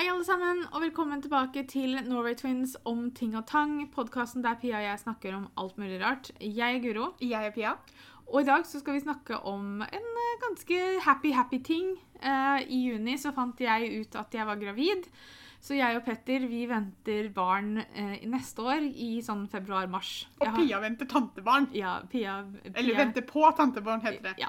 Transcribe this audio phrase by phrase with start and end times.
[0.00, 3.74] Hei, alle sammen, og velkommen tilbake til Norway Twins om ting og tang.
[3.92, 6.30] Podkasten der Pia og jeg snakker om alt mulig rart.
[6.40, 7.74] Jeg er Guro, Jeg er Pia.
[8.26, 11.90] og i dag så skal vi snakke om en eh, ganske happy, happy ting.
[12.16, 15.10] Uh, I juni så fant jeg ut at jeg var gravid.
[15.60, 20.26] Så jeg og Petter vi venter barn eh, neste år i sånn februar-mars.
[20.40, 21.68] Og har- Pia venter tantebarn.
[21.76, 22.38] Ja, Pia,
[22.72, 24.38] Eller venter på tantebarn, heter det.
[24.40, 24.48] Ja.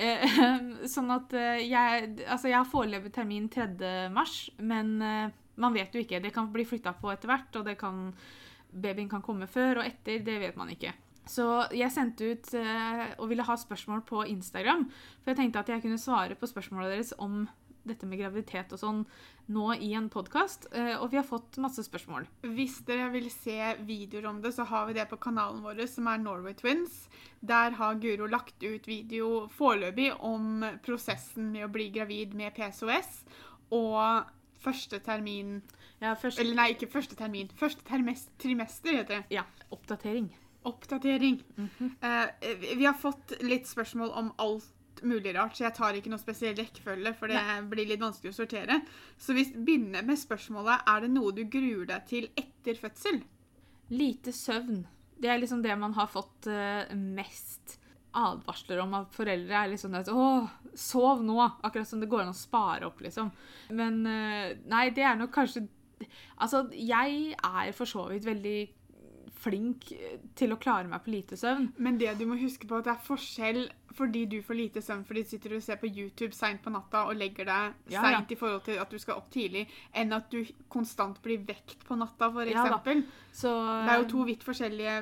[0.00, 0.24] Eh,
[0.94, 4.08] sånn at eh, jeg Altså, jeg har foreløpig termin 3.
[4.14, 6.22] mars, men eh, man vet jo ikke.
[6.24, 8.08] Det kan bli flytta på etter hvert, og kan
[8.70, 10.94] Babyen kan komme før og etter, det vet man ikke.
[11.26, 11.44] Så
[11.76, 14.86] jeg sendte ut og ville ha spørsmål på Instagram,
[15.20, 17.44] for jeg tenkte at jeg kunne svare på spørsmålene deres om
[17.88, 19.04] dette med graviditet og sånn
[19.50, 22.28] nå i en podkast, og vi har fått masse spørsmål.
[22.54, 26.06] Hvis dere vil se videoer om det, så har vi det på kanalen vår, som
[26.06, 27.08] er Norway Twins.
[27.40, 33.24] Der har Guro lagt ut video foreløpig om prosessen med å bli gravid med PSOS.
[33.74, 35.60] Og første termin
[36.00, 36.40] Ja, første...
[36.40, 37.50] Eller nei, ikke første termin.
[37.56, 39.24] Første trimester, heter det.
[39.34, 40.30] ja, oppdatering.
[40.64, 41.42] Oppdatering.
[41.56, 41.90] Mm -hmm.
[42.04, 44.72] uh, vi har fått litt spørsmål om alt
[45.06, 48.38] mulig rart, så jeg tar ikke noe spesiell rekkefølge, for det blir litt vanskelig å
[48.42, 48.80] sortere.
[49.20, 53.20] Så vi begynner med spørsmålet er det noe du gruer deg til etter fødsel.
[53.90, 54.84] Lite søvn.
[55.20, 57.76] Det er liksom det man har fått eh, mest
[58.16, 59.54] advarsler om av foreldre.
[59.54, 61.38] er liksom det at, Åh, sov nå!
[61.62, 63.30] Akkurat som det går an å spare opp, liksom.
[63.76, 65.66] Men eh, nei, det er nok kanskje
[66.40, 68.60] Altså, jeg er for så vidt veldig
[69.40, 69.90] flink
[70.36, 71.70] til å klare meg på lite søvn.
[71.80, 73.62] Men det du må huske på at det er forskjell
[73.96, 77.06] fordi du får lite søvn fordi du sitter og ser på YouTube seint på natta
[77.10, 78.36] og legger deg Ja, seint ja.
[78.36, 79.64] i forhold til at du skal opp tidlig,
[79.96, 83.02] enn at du konstant blir vekt på natta, for Ja eksempel.
[83.34, 83.50] Så
[83.86, 84.98] det er jo to vidt forskjellige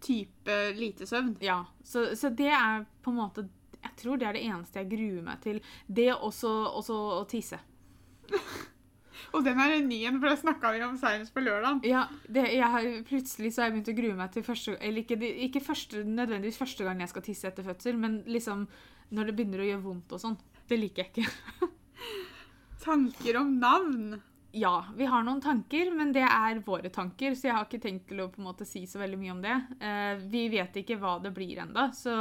[0.00, 1.36] type typer lite søvn.
[1.40, 3.48] Ja, så, så det er på en måte
[3.82, 5.60] Jeg tror det er det eneste jeg gruer meg til.
[5.86, 7.58] Det også, også å tisse.
[9.32, 11.84] Og den er en ny en, for det snakka vi om seinest på lørdag.
[11.88, 15.18] Ja, det, har, plutselig så har jeg begynt å grue meg til første Eller ikke,
[15.46, 18.66] ikke første, nødvendigvis første gang jeg skal tisse etter fødsel, men liksom
[19.12, 20.36] når det begynner å gjøre vondt og sånn.
[20.68, 21.70] Det liker jeg ikke.
[22.86, 24.20] Tanker om navn.
[24.52, 28.10] Ja, vi har noen tanker, men det er våre tanker, så jeg har ikke tenkt
[28.10, 29.54] til å på en måte si så veldig mye om det.
[29.80, 32.12] Eh, vi vet ikke hva det blir ennå, så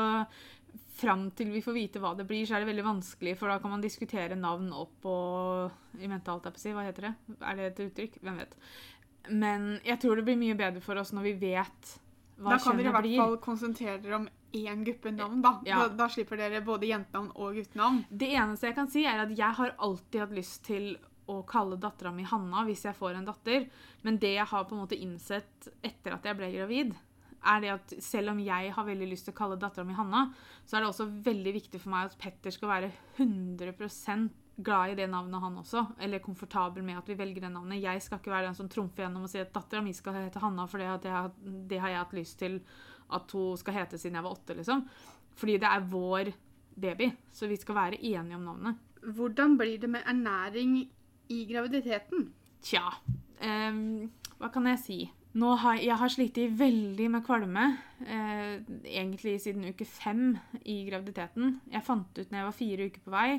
[1.01, 3.57] fram til vi får vite hva det blir, så er det veldig vanskelig, for da
[3.63, 6.75] kan man diskutere navn opp og i mente, alt jeg på.
[6.77, 7.13] Hva heter det?
[7.39, 8.19] Er det et uttrykk?
[8.21, 8.55] Hvem vet.
[9.29, 11.91] Men jeg tror det blir mye bedre for oss når vi vet
[12.41, 13.19] hva Da kan dere i kjønnet hvert blir.
[13.21, 14.27] fall konsentrere dere om
[14.57, 15.43] én gruppe navn.
[15.43, 15.51] Da.
[15.65, 15.83] Ja.
[15.83, 18.01] Da, da slipper dere både jentenavn og guttenavn.
[18.09, 20.95] Det eneste jeg kan si, er at jeg har alltid hatt lyst til
[21.31, 23.69] å kalle dattera mi Hanna hvis jeg får en datter.
[24.03, 26.97] Men det jeg har på en måte innsett etter at jeg ble gravid,
[27.41, 30.27] er det at selv om jeg har veldig lyst til å kalle dattera mi Hanna,
[30.65, 34.29] så er det også veldig viktig for meg at Petter skal være 100%
[34.61, 35.85] glad i det navnet, han også.
[36.01, 37.81] Eller komfortabel med at vi velger det navnet.
[37.81, 40.43] Jeg skal ikke være den som trumfer gjennom og sier at dattera mi skal hete
[40.43, 42.59] Hanna, for det, at jeg, det har jeg hatt lyst til
[43.11, 44.85] at hun skal hete siden jeg var åtte, liksom.
[45.41, 46.31] Fordi det er vår
[46.81, 48.87] baby, så vi skal være enige om navnet.
[49.01, 50.77] Hvordan blir det med ernæring
[51.31, 52.29] i graviditeten?
[52.61, 52.83] Tja,
[53.41, 54.99] um, hva kan jeg si?
[55.31, 57.65] Nå har, jeg har slitt veldig med kvalme,
[58.03, 60.33] eh, egentlig siden uke fem
[60.67, 61.61] i graviditeten.
[61.71, 63.29] Jeg fant ut når jeg var fire uker på vei,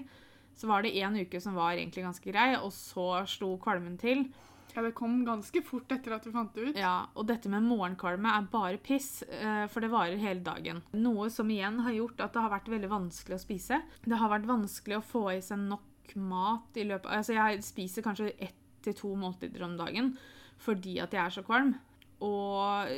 [0.57, 4.25] så var det én uke som var egentlig ganske grei, og så slo kvalmen til.
[4.73, 6.77] Ja, Det kom ganske fort etter at du fant det ut.
[6.81, 10.81] Ja, og dette med morgenkvalme er bare piss, eh, for det varer hele dagen.
[10.95, 13.83] Noe som igjen har gjort at det har vært veldig vanskelig å spise.
[14.03, 18.03] Det har vært vanskelig å få i seg nok mat i løpet Altså, jeg spiser
[18.03, 20.17] kanskje ett til to måltider om dagen
[20.63, 21.75] fordi at jeg er så kvalm.
[22.23, 22.93] Og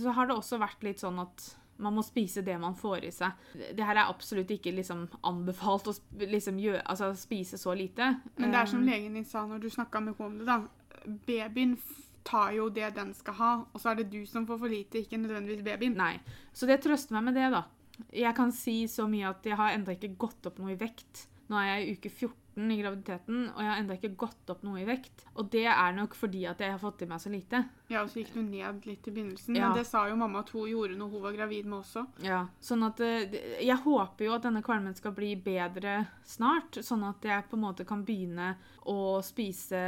[0.00, 1.50] så har det også vært litt sånn at
[1.82, 3.48] man må spise det man får i seg.
[3.74, 8.14] Det her er absolutt ikke liksom anbefalt å liksom gjøre, altså, spise så lite.
[8.38, 10.46] Men det er som Um, legen din sa når du snakka med henne om det,
[10.46, 10.60] da.
[11.26, 11.76] Babyen
[12.22, 15.02] tar jo det den skal ha, og så er det du som får for lite,
[15.02, 15.98] ikke nødvendigvis babyen.
[15.98, 16.20] Nei.
[16.54, 17.64] Så det trøster meg med det, da.
[18.14, 21.26] Jeg kan si så mye at jeg har enda ikke gått opp noe i vekt.
[21.50, 24.62] Nå er jeg i uke 14 i graviditeten, og jeg har enda ikke gått opp
[24.66, 25.22] noe i vekt.
[25.40, 27.62] Og det er nok fordi at jeg har fått i meg så lite.
[27.88, 29.68] Ja, og så gikk du ned litt i begynnelsen, Ja.
[29.70, 32.06] men det sa jo mamma at hun gjorde når hun var gravid med også.
[32.22, 33.32] Ja, sånn at eh,
[33.64, 37.64] Jeg håper jo at denne kvalmen skal bli bedre snart, sånn at jeg på en
[37.64, 38.56] måte kan begynne
[38.86, 39.80] å spise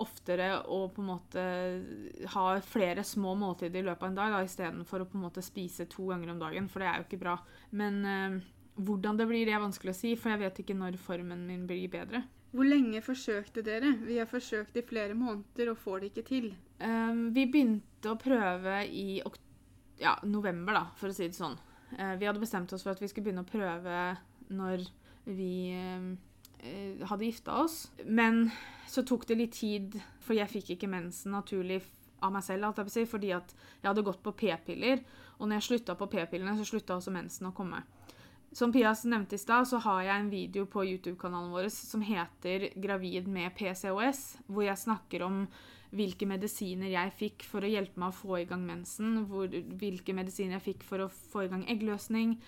[0.00, 1.44] oftere og på en måte
[2.34, 5.42] ha flere små måltider i løpet av en dag, da, istedenfor å på en måte
[5.44, 7.36] spise to ganger om dagen, for det er jo ikke bra.
[7.72, 8.38] Men eh,
[8.74, 11.66] hvordan det blir, det er vanskelig å si, for jeg vet ikke når formen min
[11.68, 12.24] blir bedre.
[12.54, 13.96] Hvor lenge forsøkte dere?
[14.06, 16.50] Vi har forsøkt i flere måneder og får det ikke til.
[16.78, 19.18] Um, vi begynte å prøve i
[19.98, 21.56] ja, november, da, for å si det sånn.
[21.94, 24.04] Uh, vi hadde bestemt oss for at vi skulle begynne å prøve
[24.54, 24.86] når
[25.24, 27.88] vi eh, hadde gifta oss.
[28.04, 28.50] Men
[28.90, 31.80] så tok det litt tid, for jeg fikk ikke mensen naturlig
[32.24, 35.02] av meg selv, alt jeg si, fordi at jeg hadde gått på p-piller.
[35.38, 37.82] Og når jeg slutta på p-pillene, så slutta også mensen å komme.
[38.54, 42.68] Som Pias nevnte i stad, så har jeg en video på YouTube-kanalen vår som heter
[42.78, 45.48] 'Gravid med PCOS', hvor jeg snakker om
[45.90, 50.14] hvilke medisiner jeg fikk for å hjelpe meg å få i gang mensen, hvor, hvilke
[50.14, 52.38] medisiner jeg fikk for å få i gang eggløsning.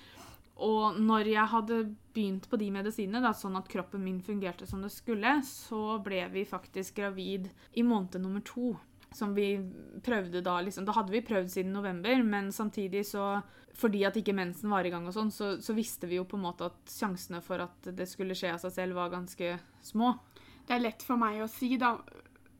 [0.62, 1.82] Og når jeg hadde
[2.14, 6.22] begynt på de medisinene, da, sånn at kroppen min fungerte som det skulle, så ble
[6.30, 8.76] vi faktisk gravid i måned nummer to.
[9.14, 9.54] Som vi
[10.04, 10.86] prøvde da liksom.
[10.86, 13.40] Da hadde vi prøvd siden november, men samtidig så
[13.76, 16.38] Fordi at ikke mensen var i gang og sånn, så, så visste vi jo på
[16.38, 19.50] en måte at sjansene for at det skulle skje av seg selv, var ganske
[19.84, 20.14] små.
[20.64, 21.90] Det er lett for meg å si, da,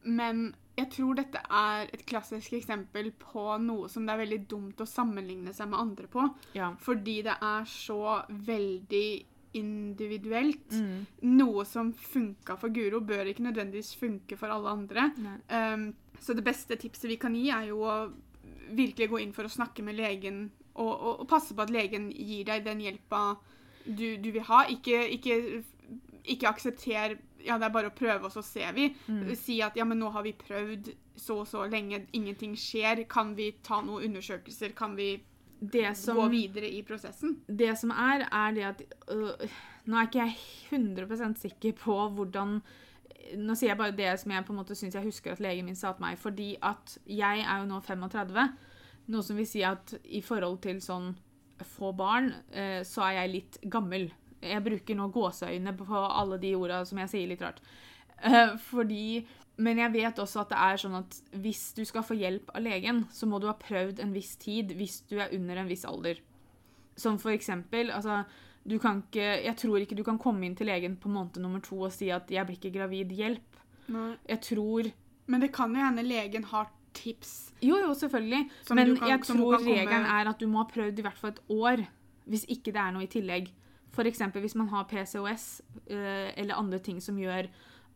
[0.05, 4.83] men jeg tror dette er et klassisk eksempel på noe som det er veldig dumt
[4.85, 6.27] å sammenligne seg med andre på.
[6.57, 6.75] Ja.
[6.85, 9.09] Fordi det er så veldig
[9.57, 10.69] individuelt.
[10.73, 11.07] Mm.
[11.33, 15.09] Noe som funka for Guro, bør ikke nødvendigvis funke for alle andre.
[15.23, 15.39] Nei.
[15.49, 15.87] Um,
[16.21, 17.97] så det beste tipset vi kan gi, er jo å
[18.77, 22.11] virkelig gå inn for å snakke med legen og, og, og passe på at legen
[22.13, 23.23] gir deg den hjelpa
[23.87, 24.65] du, du vil ha.
[24.73, 25.63] Ikke, ikke,
[26.27, 27.17] ikke aksepter
[27.47, 28.89] ja, det er bare å prøve, og så ser vi.
[29.07, 29.31] Mm.
[29.39, 33.05] Si at ja, men nå har vi prøvd så og så lenge, ingenting skjer.
[33.11, 34.75] Kan vi ta noen undersøkelser?
[34.77, 35.17] Kan vi
[35.59, 37.39] Det som gå videre i prosessen?
[37.49, 39.47] det som er, er det at øh,
[39.87, 40.35] Nå er ikke jeg
[40.77, 42.59] 100% sikker på hvordan
[43.37, 45.67] Nå sier jeg bare det som jeg på en måte syns jeg husker at legen
[45.67, 46.19] min sa til meg.
[46.21, 48.45] Fordi at jeg er jo nå 35,
[49.15, 51.13] noe som vil si at i forhold til sånn
[51.65, 54.11] få barn, eh, så er jeg litt gammel.
[54.45, 57.63] Jeg bruker nå gåseøyne på alle de orda som jeg sier litt rart.
[58.23, 59.27] Eh, fordi
[59.57, 62.61] Men jeg vet også at det er sånn at hvis du skal få hjelp av
[62.61, 65.87] legen, så må du ha prøvd en viss tid hvis du er under en viss
[65.89, 66.21] alder.
[66.93, 68.27] Som for eksempel altså,
[68.75, 71.93] ikke, Jeg tror ikke du kan komme inn til legen på måned nummer to og
[71.93, 73.61] si at 'jeg blir ikke gravid, hjelp'.
[73.89, 74.17] Nei.
[74.29, 74.93] Jeg tror
[75.29, 77.53] Men det kan jo hende legen har tips.
[77.63, 78.51] Jo, jo, selvfølgelig.
[78.63, 80.99] Som Men du kan- jeg du tror kan regelen er at du må ha prøvd
[80.99, 81.87] i hvert fall et år.
[82.29, 83.49] Hvis ikke det er noe i tillegg.
[83.93, 84.19] F.eks.
[84.19, 87.49] hvis man har PCOS øh, eller andre ting som gjør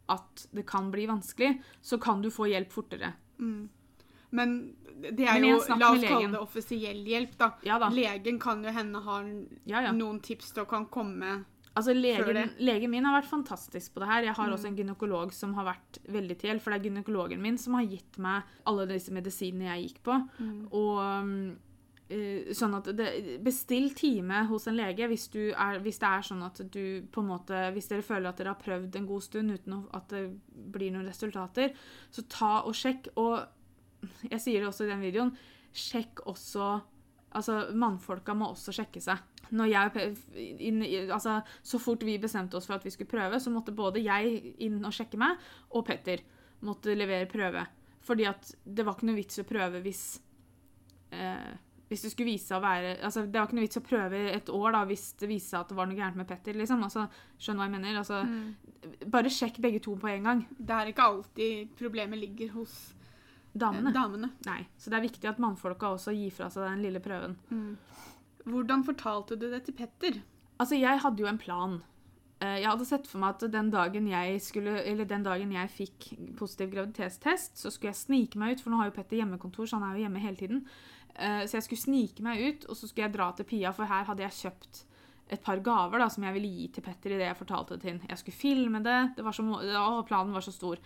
[0.09, 3.13] at det kan bli vanskelig, så kan du få hjelp fortere.
[3.39, 3.69] Mm.
[4.33, 7.53] Men det er jo La oss kalle det offisiell hjelp, da.
[7.65, 7.89] Ja da.
[7.91, 9.21] Legen kan jo hende ha
[9.67, 9.93] Ja, ja.
[9.93, 11.45] noen tips å kan komme
[11.77, 14.23] Altså, legen, legen min har vært fantastisk på det her.
[14.25, 14.53] Jeg har Mm.
[14.57, 17.75] også en gynekolog som har vært veldig til hjelp, for det er gynekologen min som
[17.75, 20.17] har gitt meg alle disse medisinene jeg gikk på.
[20.41, 20.67] Mm.
[20.73, 21.57] Og
[22.11, 26.27] eh, sånn at det, Bestill time hos en lege hvis, du er, hvis det er
[26.27, 29.23] sånn at du på en måte Hvis dere føler at dere har prøvd en god
[29.23, 30.25] stund uten at det
[30.75, 31.73] blir noen resultater,
[32.11, 33.09] så ta og sjekk.
[33.17, 33.47] Og
[34.31, 35.35] jeg sier det også i den videoen,
[35.77, 36.81] sjekk også
[37.31, 39.21] Altså, mannfolka må også sjekke seg.
[39.55, 40.07] Når jeg,
[40.67, 40.81] inn,
[41.15, 44.57] altså, så fort vi bestemte oss for at vi skulle prøve, så måtte både jeg
[44.67, 45.39] inn og sjekke meg,
[45.71, 46.25] og Petter
[46.67, 47.63] måtte levere prøve.
[48.03, 50.03] Fordi at det var ikke noe vits å prøve hvis
[51.15, 51.53] eh,
[51.91, 54.19] hvis det skulle vise seg å være altså Det var ikke noe vits å prøve
[54.31, 56.55] et år da, hvis det viste seg at det var noe gærent med Petter.
[56.55, 57.99] liksom, altså, Skjønner hva jeg mener?
[58.03, 59.07] altså, Mm.
[59.13, 60.47] Bare sjekk begge to på en gang.
[60.57, 62.95] Det er ikke alltid problemet ligger hos
[63.55, 63.93] Damene.
[63.93, 64.31] damene.
[64.47, 64.67] Nei.
[64.79, 67.37] Så det er viktig at mannfolka også gir fra seg den lille prøven.
[67.51, 67.77] Mm.
[68.47, 70.21] Hvordan fortalte du det til Petter?
[70.61, 71.81] Altså, jeg hadde jo en plan.
[72.41, 75.69] Eh, Jeg hadde sett for meg at den dagen jeg, skulle, eller den dagen jeg
[75.75, 79.67] fikk positiv graviditetstest, så skulle jeg snike meg ut, for nå har jo Petter hjemmekontor,
[79.67, 80.63] så han er jo hjemme hele tiden.
[81.17, 83.85] Eh, Så jeg skulle snike meg ut, og så skulle jeg dra til Pia, for
[83.85, 84.85] her hadde jeg kjøpt
[85.31, 87.85] et par gaver da, som jeg ville gi til Petter i det jeg fortalte det
[87.85, 88.01] til ham.
[88.11, 90.81] Jeg skulle filme det, det var så, å, planen var så stor.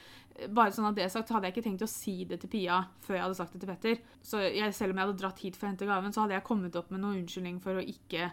[0.52, 2.82] Bare sånn at det sagt, så hadde jeg ikke tenkt å si det til Pia
[3.06, 4.02] før jeg hadde sagt det til Petter.
[4.20, 6.46] Så jeg, selv om jeg hadde dratt hit for å hente gaven, så hadde jeg
[6.46, 8.32] kommet opp med noen unnskyldning for å ikke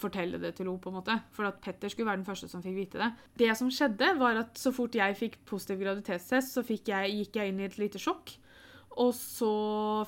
[0.00, 1.16] fortelle det til henne, på en måte.
[1.36, 3.10] For at Petter skulle være den første som fikk vite det.
[3.40, 7.52] Det som skjedde, var at så fort jeg fikk positiv graviditetstest, så jeg, gikk jeg
[7.52, 8.36] inn i et lite sjokk.
[9.00, 9.50] Og så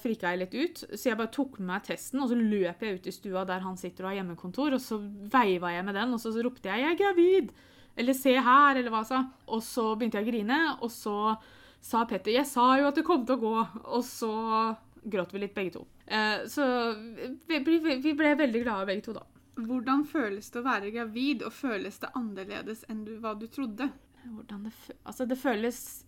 [0.02, 2.98] frika jeg litt ut, så jeg bare tok med meg testen, og så løp jeg
[2.98, 4.98] ut i stua der han sitter og har hjemmekontor, og så
[5.32, 7.50] veiva jeg med den, og så ropte jeg 'jeg er gravid',
[7.96, 9.24] eller 'se her', eller hva jeg sa.
[9.48, 11.36] Og så begynte jeg å grine, og så
[11.80, 14.76] sa Petter 'jeg sa jo at det kom til å gå', og så
[15.08, 15.86] gråt vi litt begge to.
[16.06, 16.94] Eh, så
[17.48, 17.58] vi,
[18.14, 19.24] ble veldig glade begge to, da.
[19.56, 23.90] Hvordan føles det å være gravid, og føles det annerledes enn du, hva du trodde?
[24.22, 24.72] Det,
[25.04, 26.04] altså det føles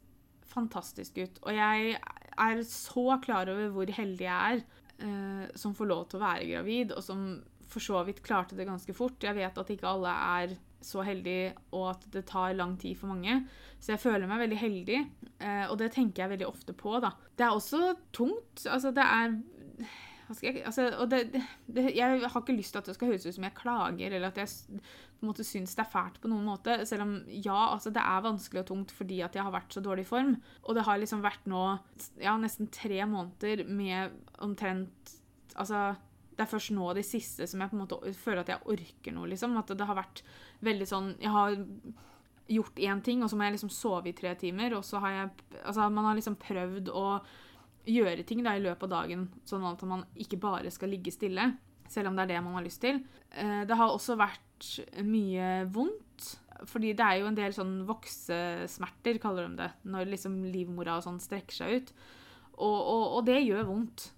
[0.55, 1.41] fantastisk ut.
[1.43, 1.97] Og jeg
[2.41, 4.63] er så klar over hvor heldig jeg er
[4.99, 7.27] eh, som får lov til å være gravid, og som
[7.71, 9.23] for så vidt klarte det ganske fort.
[9.25, 13.15] Jeg vet at ikke alle er så heldige, og at det tar lang tid for
[13.15, 13.41] mange.
[13.81, 15.01] Så jeg føler meg veldig heldig,
[15.41, 16.99] eh, og det tenker jeg veldig ofte på.
[17.01, 17.15] da.
[17.37, 18.67] Det er også tungt.
[18.69, 19.39] Altså, det er
[20.31, 23.47] altså, og det, det, Jeg har ikke lyst til at det skal høres ut som
[23.47, 24.81] jeg klager, eller at jeg
[25.19, 26.79] på en måte syns det er fælt på noen måte.
[26.89, 29.83] Selv om ja, altså det er vanskelig og tungt fordi at jeg har vært så
[29.85, 30.35] dårlig i form.
[30.65, 31.67] Og det har liksom vært nå
[32.23, 35.15] ja, nesten tre måneder med omtrent
[35.55, 35.93] Altså
[36.35, 39.15] det er først nå det siste som jeg på en måte føler at jeg orker
[39.15, 39.55] noe, liksom.
[39.61, 40.25] At det har vært
[40.67, 41.55] veldig sånn Jeg har
[42.51, 45.15] gjort én ting, og så må jeg liksom sove i tre timer, og så har
[45.15, 47.07] jeg Altså man har liksom prøvd å
[47.87, 51.51] gjøre ting da i løpet av dagen, sånn at man ikke bare skal ligge stille,
[51.89, 53.03] selv om det er det man har lyst til.
[53.31, 54.71] Eh, Det har også vært
[55.05, 56.31] mye vondt,
[56.71, 61.05] fordi det er jo en del sånn voksesmerter, kaller de det, når liksom livmora og
[61.07, 61.93] sånn strekker seg ut.
[62.55, 64.09] Og, og, og det gjør vondt,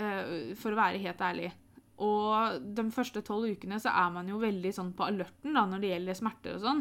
[0.00, 1.52] eh, for å være helt ærlig.
[2.02, 5.82] Og de første tolv ukene så er man jo veldig sånn på alerten da, når
[5.84, 6.80] det gjelder smerter og sånn.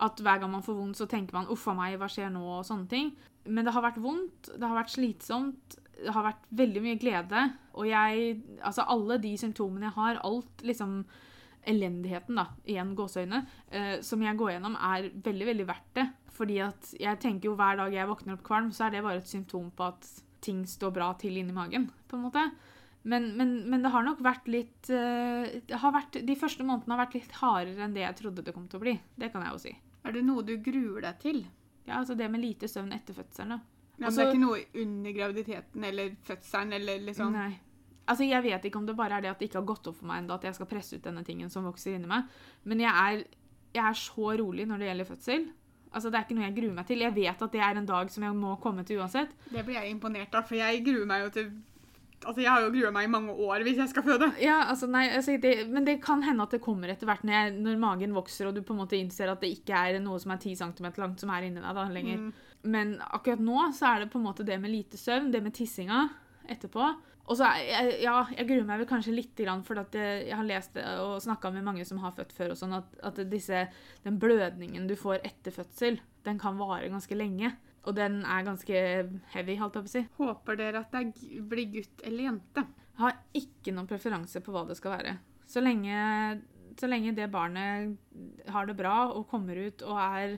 [0.00, 2.58] At hver gang man får vondt, så tenker man 'uff a meg, hva skjer nå?'
[2.58, 3.12] og sånne ting.
[3.44, 7.42] Men det har vært vondt, det har vært slitsomt, det har vært veldig mye glede.
[7.74, 11.04] Og jeg Altså, alle de symptomene jeg har, alt liksom
[11.60, 16.06] Elendigheten, da, igjen gåseøyne, eh, som jeg går gjennom, er veldig, veldig verdt det.
[16.32, 19.20] Fordi at jeg tenker jo hver dag jeg våkner opp kvalm, så er det bare
[19.20, 20.08] et symptom på at
[20.40, 22.46] ting står bra til inni magen, på en måte.
[23.02, 27.06] Men, men, men det har nok vært litt eh, har vært, De første månedene har
[27.06, 28.96] vært litt hardere enn det jeg trodde det kom til å bli.
[29.20, 29.76] Det kan jeg jo si.
[30.04, 31.42] Er det noe du gruer deg til?
[31.86, 33.60] Ja, altså Det med lite søvn etter fødselen.
[33.98, 37.58] Ja, Altså- det er ikke noe under graviditeten eller fødselen eller liksom Nei.
[38.08, 39.96] Altså, Jeg vet ikke om det bare er det at det ikke har gått opp
[39.96, 42.24] for meg ennå at jeg skal presse ut denne tingen som vokser inni meg,
[42.64, 43.24] men jeg er,
[43.74, 45.48] jeg er så rolig når det gjelder fødsel.
[45.92, 46.98] Altså, Det er ikke noe jeg gruer meg til.
[46.98, 49.30] Jeg vet at det er en dag som jeg må komme til uansett.
[49.52, 51.50] Det blir jeg imponert av, for jeg gruer meg jo til
[52.20, 54.28] Altså, Jeg har jo grua meg i mange år hvis jeg skal føde.
[54.42, 57.36] Ja, altså, nei, altså, det, Men det kan hende at det kommer etter hvert når,
[57.36, 60.20] jeg, når magen vokser og du på en måte innser at det ikke er noe
[60.20, 62.26] som er 10 cm langt som er inni deg da lenger.
[62.26, 62.50] Mm.
[62.74, 65.56] Men akkurat nå så er det på en måte det med lite søvn, det med
[65.56, 66.08] tissinga
[66.50, 66.90] etterpå.
[67.30, 67.46] Og så
[68.02, 71.84] ja, jeg gruer meg vel kanskje litt, for jeg, har lest og snakka med mange
[71.86, 73.68] som har født før, og sånn, at, at disse,
[74.02, 77.52] den blødningen du får etter fødsel, den kan vare ganske lenge.
[77.88, 78.80] Og den er ganske
[79.32, 80.02] heavy, holdt jeg på å si.
[80.18, 82.64] Håper dere at det blir gutt eller jente?
[82.90, 85.14] Jeg har ikke noen preferanse på hva det skal være.
[85.48, 85.94] Så lenge,
[86.78, 87.96] så lenge det barnet
[88.52, 90.36] har det bra og kommer ut og er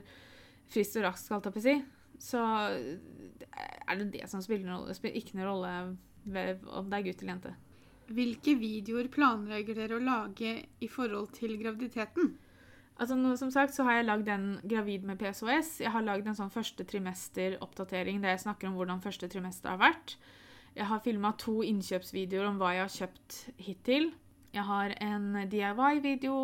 [0.71, 1.75] friskt og raskt, holdt jeg på å si,
[2.23, 2.39] så
[2.71, 4.95] er det det som spiller rolle.
[4.95, 5.73] Spiller ikke noen rolle
[6.23, 7.53] ved om det er gutt eller jente.
[8.13, 12.33] Hvilke videoer planlegger dere å lage i forhold til graviditeten?
[13.01, 15.79] Altså, nå, som sagt så har jeg lagd en gravid med PSOS.
[15.81, 19.81] Jeg har lagd en sånn første trimester-oppdatering der jeg snakker om hvordan første trimester har
[19.81, 20.17] vært.
[20.73, 24.11] Jeg har filma to innkjøpsvideoer om hva jeg har kjøpt hittil.
[24.53, 26.35] Jeg har en DIY-video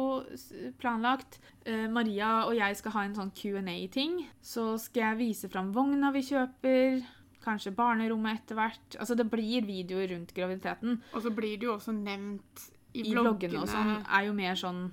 [0.82, 1.38] planlagt.
[1.70, 4.24] Eh, Maria og jeg skal ha en sånn Q&A-ting.
[4.41, 7.03] Så skal jeg vise fram vogna vi kjøper.
[7.46, 8.98] Kanskje barnerommet etter hvert.
[8.98, 10.98] Altså, det blir videoer rundt graviditeten.
[11.13, 12.65] Og så blir det jo også nevnt
[12.98, 14.88] i, I vloggene og sånn er jo mer sånn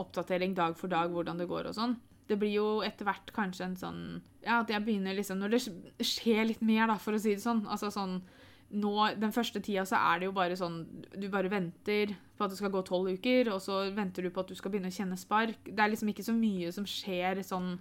[0.00, 1.96] oppdatering dag for dag hvordan det går og sånn.
[2.28, 4.02] Det blir jo etter hvert kanskje en sånn
[4.44, 7.42] Ja, at jeg begynner liksom Når det skjer litt mer, da, for å si det
[7.42, 7.64] sånn.
[7.66, 8.20] Altså sånn
[8.78, 10.84] nå, Den første tida så er det jo bare sånn
[11.18, 14.42] Du bare venter på at det skal gå tolv uker, og så venter du på
[14.42, 15.60] at du skal begynne å kjenne spark.
[15.62, 17.76] Det er liksom ikke så mye som skjer sånn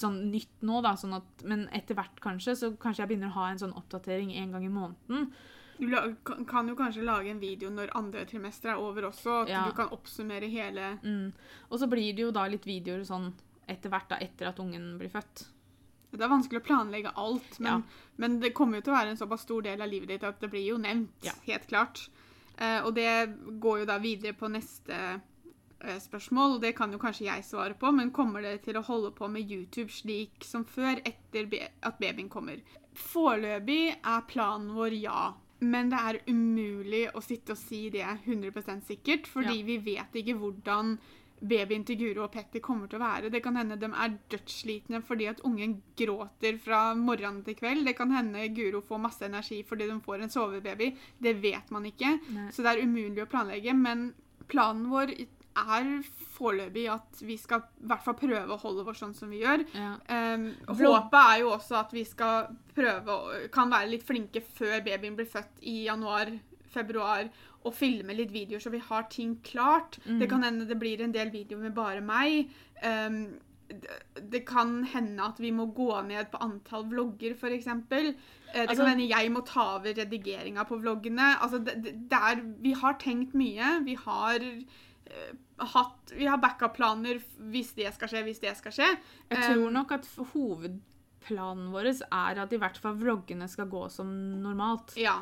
[0.00, 3.38] sånn nytt nå, da, sånn at, men etter hvert kanskje, så kanskje jeg begynner å
[3.38, 5.30] ha en sånn oppdatering en gang i måneden.
[5.80, 9.64] Du kan jo kanskje lage en video når andre trimester er over også, at Ja.
[9.64, 11.32] du kan oppsummere hele Mm.
[11.70, 13.32] Og så blir det jo da litt videoer sånn
[13.68, 15.46] etter hvert, da, etter at ungen blir født.
[16.12, 17.82] Det er vanskelig å planlegge alt, men, Ja.
[18.18, 20.40] men det kommer jo til å være en såpass stor del av livet ditt at
[20.40, 21.32] det blir jo nevnt, Ja.
[21.46, 22.08] helt klart.
[22.58, 25.20] Eh, og det går jo da videre på neste
[25.82, 28.82] eh, spørsmål, og det kan jo kanskje jeg svare på, men kommer dere til å
[28.84, 32.60] holde på med YouTube slik som før, etter be at babyen kommer?
[32.94, 35.32] Foreløpig er planen vår ja.
[35.60, 39.64] Men det er umulig å sitte og si det 100 sikkert, fordi Ja.
[39.66, 40.98] vi vet ikke hvordan
[41.42, 43.30] babyen til Guro og Petter kommer til å være.
[43.30, 47.84] Det kan hende de er dødsslitne fordi at ungen gråter fra morgenen til kveld.
[47.86, 50.94] Det kan hende Guro får masse energi fordi de får en sovebaby.
[51.20, 52.18] Det vet man ikke.
[52.30, 52.50] Nei.
[52.50, 53.74] Så det er umulig å planlegge.
[53.74, 54.12] Men
[54.48, 55.14] planen vår
[55.60, 55.90] er
[56.36, 59.64] foreløpig at vi skal i hvert fall prøve å holde oss sånn som vi gjør.
[59.76, 59.92] Ja.
[60.08, 63.18] Um, håpet er jo også at vi skal prøve
[63.52, 67.28] kan være litt flinke før babyen blir født i januar-februar,
[67.60, 70.00] og filme litt videoer så vi har ting klart.
[70.06, 70.18] Mm.
[70.22, 72.52] Det kan hende det blir en del videoer med bare meg.
[72.80, 73.38] Um,
[74.32, 77.68] det, kan hende at vi må gå ned på antall vlogger, f.eks.
[77.68, 78.16] Uh, det
[78.66, 81.36] Altså- kan hende jeg må ta over redigeringa på vloggene.
[81.40, 83.76] Altså, det, det, det er, vi har tenkt mye.
[83.84, 87.20] Vi har eh, hatt Vi har backup-planer
[87.52, 88.88] hvis det skal skje, hvis det skal skje.
[89.30, 94.08] Jeg tror nok at hovedplanen vår er at i hvert fall vloggene skal gå som
[94.42, 94.96] normalt.
[94.96, 95.20] Ja.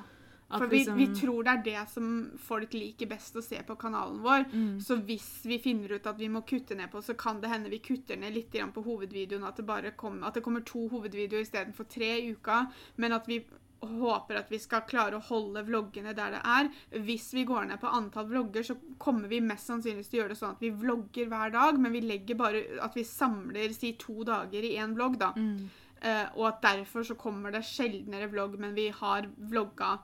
[0.50, 3.62] At For vi, liksom- vi tror det er det som folk liker best å se
[3.62, 4.46] på kanalen vår.
[4.50, 4.80] Mm.
[4.80, 7.68] Så hvis vi finner ut at vi må kutte ned på, så kan det hende
[7.68, 9.46] vi kutter ned litt på hovedvideoen.
[9.46, 12.72] At det bare kommer, at det kommer to hovedvideoer istedenfor tre i uka.
[12.96, 13.44] Men at vi
[13.80, 16.70] håper at vi skal klare å holde vloggene der det er.
[17.04, 20.34] Hvis vi går ned på antall vlogger, så kommer vi mest sannsynligvis til å gjøre
[20.34, 23.94] det sånn at vi vlogger hver dag, men vi legger bare at vi samler si
[24.00, 25.32] to dager i én vlogg, da.
[25.36, 25.68] Mm.
[25.98, 29.96] Uh, og at derfor så kommer det sjeldnere vlogg, men vi har vlogga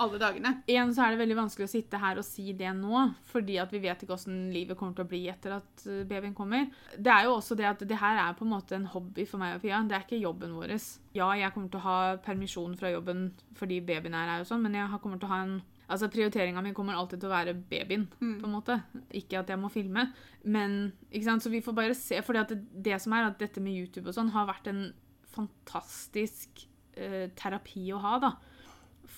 [0.00, 0.54] alle dagene.
[0.70, 3.72] Igjen så er det veldig vanskelig å sitte her og si det nå, fordi at
[3.74, 6.70] vi vet ikke hvordan livet kommer til å bli etter at uh, babyen kommer.
[6.96, 9.42] Det er jo også det at det her er på en måte en hobby for
[9.42, 9.82] meg og Pia.
[9.88, 10.74] Det er ikke jobben vår.
[11.16, 14.64] Ja, jeg kommer til å ha permisjon fra jobben fordi babyen er her og sånn,
[14.64, 15.60] men jeg kommer til å ha en
[15.92, 18.78] Altså, Prioriteringa mi kommer alltid til å være babyen, på en måte.
[19.18, 20.06] Ikke at jeg må filme.
[20.40, 22.22] Men, ikke sant, Så vi får bare se.
[22.24, 24.86] fordi at det, det som er at dette med YouTube og sånn har vært en
[25.34, 26.64] fantastisk
[26.96, 28.32] eh, terapi å ha, da.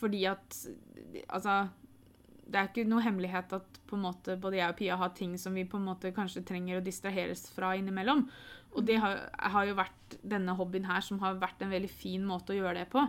[0.05, 0.61] Fordi at
[1.25, 1.65] Altså
[2.45, 5.37] det er ikke noe hemmelighet at på en måte både jeg og Pia har ting
[5.41, 8.27] som vi på en måte kanskje trenger å distraheres fra innimellom.
[8.75, 12.25] Og det har, har jo vært denne hobbyen her som har vært en veldig fin
[12.27, 13.05] måte å gjøre det på.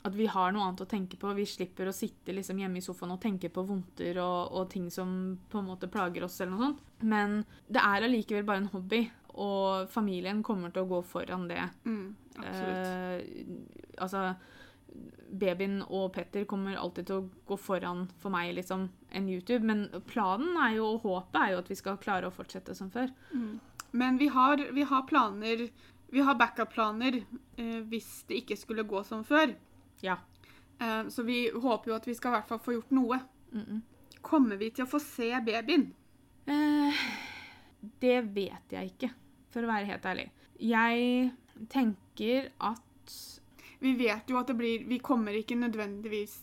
[0.00, 1.32] At vi har noe annet å tenke på.
[1.36, 4.88] Vi slipper å sitte liksom hjemme i sofaen og tenke på vondter og, og ting
[4.92, 5.10] som
[5.52, 6.40] på en måte plager oss.
[6.40, 6.86] eller noe sånt.
[7.00, 9.04] Men det er allikevel bare en hobby,
[9.40, 11.62] og familien kommer til å gå foran det.
[11.84, 12.08] Mm,
[12.40, 12.88] absolutt.
[12.88, 14.24] Eh, altså
[15.30, 19.62] Babyen og Petter kommer alltid til å gå foran for meg liksom, enn YouTube.
[19.66, 22.90] Men planen er jo, og håpet er jo at vi skal klare å fortsette som
[22.92, 23.12] før.
[23.90, 25.68] Men vi har, vi har planer
[26.10, 27.20] Vi har backup-planer
[27.56, 29.52] eh, hvis det ikke skulle gå som før.
[30.02, 30.16] Ja.
[30.82, 33.20] Eh, så vi håper jo at vi skal i hvert fall få gjort noe.
[33.52, 33.80] Mm -mm.
[34.20, 35.94] Kommer vi til å få se babyen?
[36.46, 36.94] Eh,
[38.00, 39.10] det vet jeg ikke,
[39.50, 40.30] for å være helt ærlig.
[40.58, 41.32] Jeg
[41.68, 43.39] tenker at
[43.80, 46.38] Vi vet jo at det blir Vi kommer ikke nødvendigvis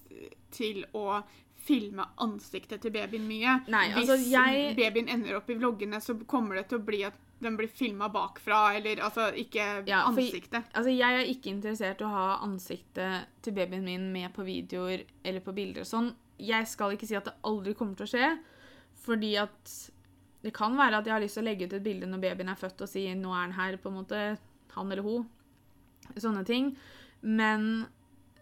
[0.52, 1.22] til å
[1.68, 3.58] filme ansiktet til babyen mye.
[3.68, 7.04] Nei, Hvis altså, jeg- babyen ender opp i vloggene, så kommer det til å bli
[7.04, 10.64] at den blir filma bakfra, eller altså ikke Ja, for- ansiktet.
[10.74, 15.04] Altså, jeg er ikke interessert i å ha ansiktet til babyen min med på videoer
[15.26, 16.16] eller på bilder og sånn.
[16.40, 18.40] Jeg skal ikke si at det aldri kommer til å skje,
[19.04, 19.92] fordi at
[20.44, 22.50] det kan være at jeg har lyst til å legge ut et bilde når babyen
[22.50, 24.38] er født og si 'nå er han her', på en måte.
[24.76, 25.28] Han eller hun.
[26.16, 26.76] Sånne ting.
[27.22, 27.88] Men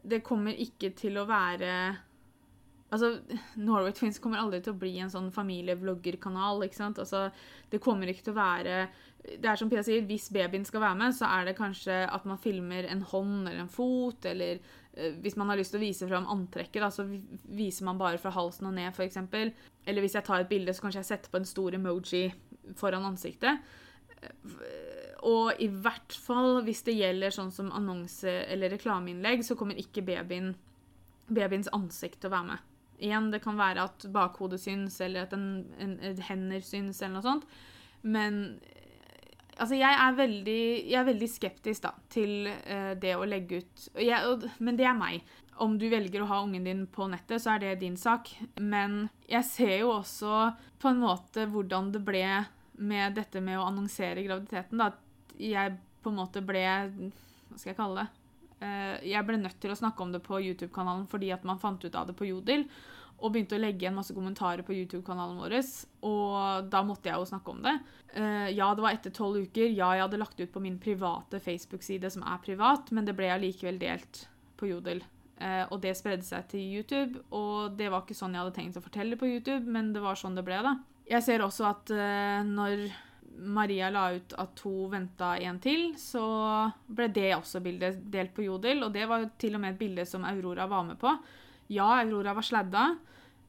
[0.05, 1.71] det kommer ikke til å være
[2.93, 3.17] Altså,
[3.57, 6.61] Norway Twins kommer aldri til å bli en sånn familievloggerkanal.
[6.63, 6.99] ikke sant?
[7.01, 7.31] Altså,
[7.69, 8.88] Det kommer ikke til å være
[9.25, 12.25] Det er som Pia sier, hvis babyen skal være med, så er det kanskje at
[12.29, 14.59] man filmer en hånd eller en fot, eller
[14.93, 18.21] eh, hvis man har lyst til å vise fram antrekket, da, så viser man bare
[18.21, 19.17] fra halsen og ned, f.eks.
[19.17, 22.27] Eller hvis jeg tar et bilde, så kanskje jeg setter på en stor emoji
[22.77, 23.65] foran ansiktet.
[25.25, 30.05] Og i hvert fall hvis det gjelder sånn som annonse- eller reklameinnlegg, så kommer ikke
[30.05, 30.53] babyen,
[31.27, 32.71] babyens ansikt til å være med.
[33.01, 37.17] Igjen, det kan være at bakhodet syns, eller at en, en, en hender syns, eller
[37.17, 37.47] noe sånt.
[38.05, 38.85] Men eh,
[39.57, 40.61] altså, jeg er veldig,
[40.91, 44.88] jeg er veldig skeptisk da, til uh, det å legge ut jeg, og, Men det
[44.88, 45.25] er meg.
[45.63, 48.29] Om du velger å ha ungen din på nettet, så er det din sak.
[48.59, 50.51] Men jeg ser jo også
[50.83, 52.27] på en måte hvordan det ble
[52.75, 54.81] med dette med å annonsere graviditeten.
[54.81, 54.91] Da.
[55.41, 58.26] Jeg på en måte ble Hva skal jeg kalle det?
[58.63, 61.82] Eh, jeg ble nødt til å snakke om det på YouTube-kanalen fordi at man fant
[61.84, 62.67] ut av det på Jodel.
[63.15, 65.56] Og begynte å legge igjen masse kommentarer på YouTube-kanalen vår.
[66.08, 67.76] Og da måtte jeg jo snakke om det.
[68.13, 69.69] Eh, ja, det var etter tolv uker.
[69.71, 73.32] Ja, jeg hadde lagt ut på min private Facebook-side, som er privat, men det ble
[73.32, 74.26] allikevel delt
[74.60, 75.02] på Jodel.
[75.39, 78.80] Eh, og det spredde seg til YouTube, og det var ikke sånn jeg hadde tenkt
[78.80, 80.78] å fortelle på YouTube, men det var sånn det ble, da.
[81.08, 81.91] Jeg ser også at
[82.50, 82.88] når
[83.38, 86.26] Maria la ut at hun venta en til, så
[86.88, 89.82] ble det også bildet delt på Jodel, og det var jo til og med et
[89.82, 91.12] bilde som Aurora var med på.
[91.74, 92.86] Ja, Aurora var sladda,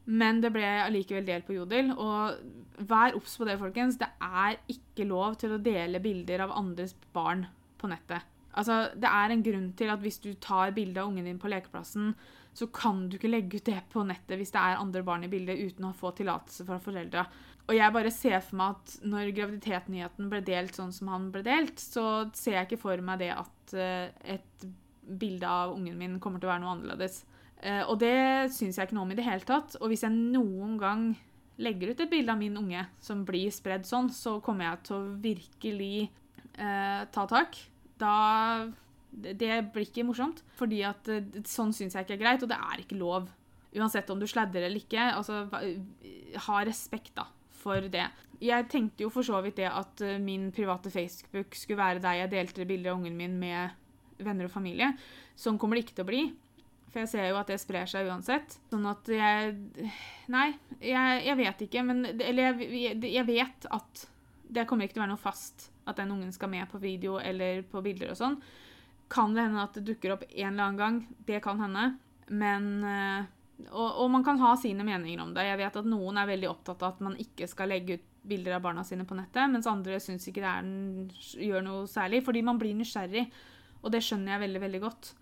[0.06, 1.90] men det ble allikevel delt på Jodel.
[1.92, 3.98] Og vær obs på det, folkens.
[3.98, 7.46] Det er ikke lov til å dele bilder av andres barn
[7.80, 8.24] på nettet.
[8.56, 11.50] Altså, Det er en grunn til at hvis du tar bilde av ungen din på
[11.52, 12.14] lekeplassen,
[12.56, 15.30] så kan du ikke legge ut det på nettet hvis det er andre barn i
[15.32, 17.26] bildet uten å få tillatelse fra foreldra.
[17.66, 21.42] Og jeg bare ser for meg at når graviditetsnyheten ble delt sånn som han ble
[21.46, 24.66] delt, så ser jeg ikke for meg det at eh, et
[25.06, 27.24] bilde av ungen min kommer til å være noe annerledes.
[27.60, 29.76] Eh, og det syns jeg ikke noe om i det hele tatt.
[29.80, 31.08] Og hvis jeg noen gang
[31.62, 34.96] legger ut et bilde av min unge som blir spredd sånn, så kommer jeg til
[34.96, 37.58] å virkelig eh, ta tak.
[37.98, 38.16] Da
[39.16, 40.42] det, blir ikke morsomt.
[40.58, 43.30] Fordi at eh, sånn syns jeg ikke er greit, og det er ikke lov.
[43.76, 45.10] Uansett om du sladrer eller ikke.
[45.16, 45.44] Altså,
[46.46, 47.26] ha respekt, da,
[47.62, 48.06] for det.
[48.42, 52.22] Jeg tenkte jo for så vidt det at eh, min private Facebook skulle være der
[52.22, 53.76] jeg delte bilder av ungen min med
[54.22, 54.92] venner og familie.
[55.36, 56.24] Sånn kommer det ikke til å bli.
[56.92, 58.58] For jeg ser jo at det sprer seg uansett.
[58.72, 59.56] Sånn at jeg
[60.32, 60.46] Nei,
[60.80, 64.06] jeg, jeg vet ikke, men Eller jeg, jeg, vet at
[64.48, 67.18] det kommer ikke til å være noe fast at den ungen skal med på video
[67.20, 68.38] eller på bilder og sånn.
[69.12, 71.00] Kan det hende at det dukker opp en eller annen gang?
[71.26, 71.86] Det kan hende.
[72.26, 73.28] Men eh,
[73.70, 75.46] og, og, man kan ha sine meninger om det.
[75.48, 78.56] Jeg vet at noen er veldig opptatt av at man ikke skal legge ut bilder
[78.56, 80.70] av barna sine på nettet, mens andre syns ikke det er,
[81.46, 83.22] gjør noe særlig, fordi man blir nysgjerrig.
[83.84, 85.12] Og det skjønner jeg veldig, veldig godt.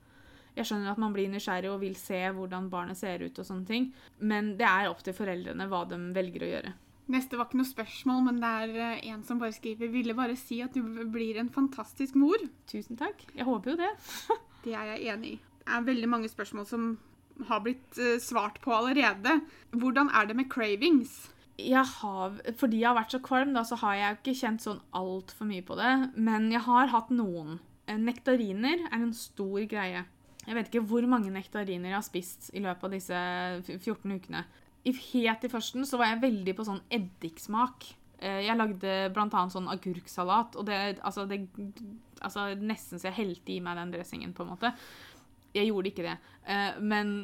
[0.54, 3.68] Jeg skjønner at man blir nysgjerrig og vil se hvordan barnet ser ut, og sånne
[3.68, 3.90] ting.
[4.18, 6.72] men det er opp til foreldrene hva de velger å gjøre.
[7.12, 10.36] Neste var ikke noe spørsmål, men det er eh, en som bare skriver Ville bare
[10.40, 10.80] si at du
[11.12, 12.40] blir en fantastisk mor.
[12.70, 13.26] Tusen takk.
[13.34, 13.90] Jeg håper jo det.
[14.64, 15.42] det er jeg enig i.
[15.64, 16.88] Det er veldig mange spørsmål som
[17.48, 19.40] har blitt uh, svart på allerede.
[19.74, 21.28] Hvordan er det med cravings?
[21.60, 24.80] Jeg har, fordi jeg har vært så kvalm, da, så har jeg ikke kjent sånn
[24.96, 25.92] altfor mye på det.
[26.16, 27.60] Men jeg har hatt noen.
[27.86, 30.06] Eh, nektariner er en stor greie.
[30.44, 33.20] Jeg vet ikke hvor mange nektariner jeg har spist i løpet av disse
[33.78, 34.44] 14 ukene.
[34.84, 37.86] Helt i førsten så var jeg veldig på sånn eddiksmak.
[38.18, 39.44] Eh, jeg lagde bl.a.
[39.52, 41.42] sånn agurksalat, og det, altså, det
[42.20, 44.72] altså, Nesten så jeg helte i meg den dressingen, på en måte.
[45.54, 46.18] Jeg gjorde ikke det.
[46.50, 47.14] Eh, men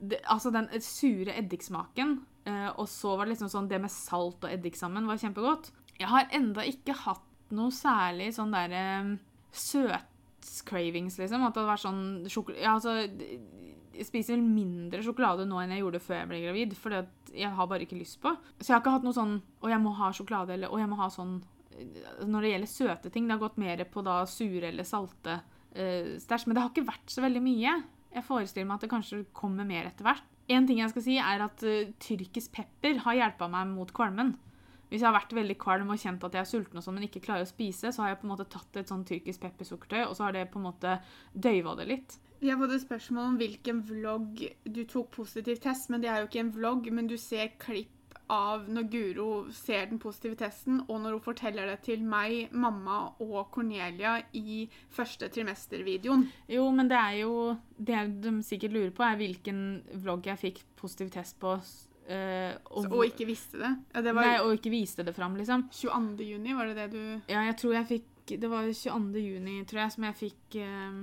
[0.00, 2.16] det, altså den sure eddiksmaken,
[2.48, 5.70] eh, og så var det liksom sånn Det med salt og eddik sammen var kjempegodt.
[6.00, 8.84] Jeg har enda ikke hatt noe særlig sånn derre
[9.52, 11.44] søtcravings, liksom.
[11.44, 12.96] At det hadde vært sånn ja, altså,
[13.92, 16.76] Jeg spiser vel mindre sjokolade nå enn jeg gjorde før jeg ble gravid.
[16.78, 18.34] For jeg har bare ikke lyst på.
[18.58, 20.90] Så jeg har ikke hatt noe sånn Å, jeg må ha sjokolade, eller Å, jeg
[20.90, 21.38] må ha sånn
[22.28, 26.14] Når det gjelder søte ting, det har gått mer på da sure eller salte uh,
[26.22, 26.46] stæsj.
[26.48, 27.78] Men det har ikke vært så veldig mye.
[28.12, 30.28] Jeg forestiller meg at det kanskje kommer mer etter hvert.
[30.52, 34.34] En ting jeg skal si, er at uh, tyrkisk pepper har hjelpa meg mot kvalmen.
[34.92, 37.06] Hvis jeg har vært veldig kvalm og kjent at jeg er sulten, og sånn, men
[37.06, 40.02] ikke klarer å spise, så har jeg på en måte tatt et sånn tyrkisk peppersukkertøy,
[40.04, 40.98] og så har det på en måte
[41.32, 42.18] døyva det litt.
[42.42, 46.42] Fått et spørsmål om hvilken vlogg du tok positiv test, men det er jo ikke
[46.42, 48.02] en vlogg, men du ser klipp
[48.32, 52.98] av når Guro ser den positive testen, og når hun forteller det til meg, mamma
[53.22, 56.26] og Cornelia i første trimester-videoen.
[56.52, 60.60] Jo, men det er jo Det de sikkert lurer på, er hvilken vlogg jeg fikk
[60.78, 61.56] positiv test på.
[62.02, 63.70] Uh, og, og, ikke visste det?
[63.94, 65.68] Ja, det var, nei, og ikke viste det fram, liksom.
[65.70, 66.24] 22.
[66.32, 69.22] juni, var det det du Ja, jeg tror jeg fikk Det var 22.
[69.22, 70.98] juni, tror jeg, som jeg fikk um,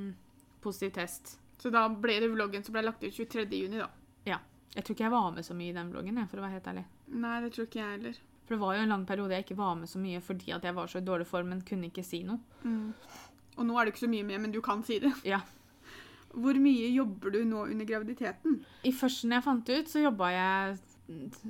[0.63, 1.37] positiv test.
[1.59, 3.47] Så da ble det vloggen som ble lagt ut 23.
[3.47, 3.89] juni, da?
[4.27, 4.39] Ja.
[4.75, 6.69] Jeg tror ikke jeg var med så mye i den vloggen, for å være helt
[6.71, 6.85] ærlig.
[7.15, 8.19] Nei, det tror ikke jeg heller.
[8.45, 10.63] For det var jo en lang periode jeg ikke var med så mye fordi at
[10.65, 12.39] jeg var så i dårlig form, men kunne ikke si noe.
[12.63, 12.93] Mm.
[13.59, 15.11] Og nå er du ikke så mye med, men du kan si det.
[15.27, 15.41] Ja.
[16.29, 18.59] Hvor mye jobber du nå under graviditeten?
[18.85, 20.77] I førsten jeg fant ut, så jobba jeg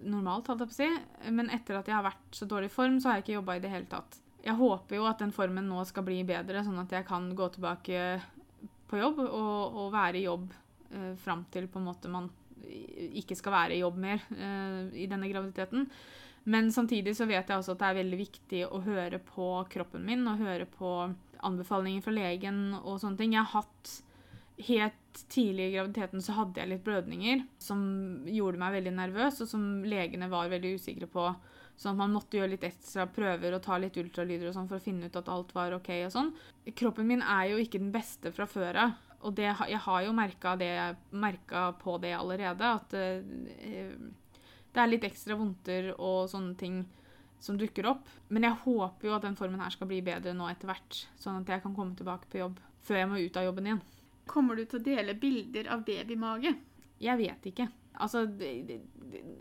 [0.08, 0.90] normalt, holdt jeg på å si.
[1.36, 3.58] Men etter at jeg har vært så dårlig i form, så har jeg ikke jobba
[3.58, 4.20] i det hele tatt.
[4.46, 7.50] Jeg håper jo at den formen nå skal bli bedre, sånn at jeg kan gå
[7.56, 8.04] tilbake
[8.90, 10.48] på jobb og, og være i jobb
[10.96, 12.30] eh, fram til på en måte man
[13.20, 15.88] ikke skal være i jobb mer eh, i denne graviditeten.
[16.50, 20.06] Men samtidig så vet jeg også at det er veldig viktig å høre på kroppen
[20.08, 20.94] min og høre på
[21.46, 23.36] anbefalinger fra legen og sånne ting.
[23.36, 23.92] Jeg har hatt
[24.68, 27.80] Helt tidlig i graviditeten så hadde jeg litt blødninger som
[28.28, 31.30] gjorde meg veldig nervøs, og som legene var veldig usikre på.
[31.80, 34.82] Sånn at man måtte gjøre litt ekstra prøver og ta litt ultralyder og sånn for
[34.82, 35.88] å finne ut at alt var OK.
[36.10, 36.34] og sånn.
[36.76, 38.98] Kroppen min er jo ikke den beste fra før av.
[39.24, 44.00] Og det, jeg har jo merka på det allerede, at uh,
[44.76, 46.82] det er litt ekstra vondter og sånne ting
[47.40, 48.08] som dukker opp.
[48.28, 51.42] Men jeg håper jo at den formen her skal bli bedre nå etter hvert, sånn
[51.42, 53.82] at jeg kan komme tilbake på jobb før jeg må ut av jobben igjen.
[54.30, 56.54] Kommer du til å dele bilder av babymage?
[57.02, 57.70] Jeg vet ikke.
[58.00, 58.24] Altså,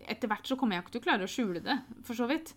[0.09, 2.55] etter hvert så kommer jeg ikke til å klare å skjule det, for så vidt.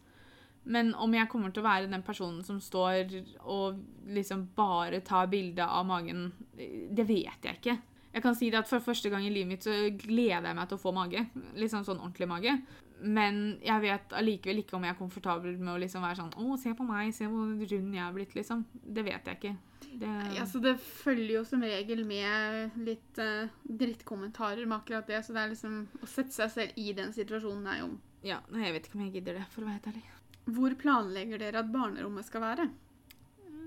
[0.63, 3.15] Men om jeg kommer til å være den personen som står
[3.49, 3.79] og
[4.13, 7.77] liksom bare tar bilde av magen, det vet jeg ikke.
[8.11, 10.69] Jeg kan si det at For første gang i livet mitt så gleder jeg meg
[10.69, 11.25] til å få mage.
[11.57, 12.57] Liksom sånn ordentlig mage.
[13.01, 16.57] Men jeg vet allikevel ikke om jeg er komfortabel med å liksom være sånn Å,
[16.61, 18.63] se på meg, se hvor rund jeg er blitt, liksom.
[18.71, 19.53] Det vet jeg ikke.
[19.91, 20.11] Det...
[20.37, 25.23] Ja, så det følger jo som regel med litt uh, drittkommentarer med akkurat det.
[25.25, 27.91] Så det er liksom å sette seg selv i den situasjonen er jo
[28.25, 30.05] Ja, jeg vet ikke om jeg gidder det, for å være helt ærlig.
[30.51, 32.69] Hvor planlegger dere at barnerommet skal være?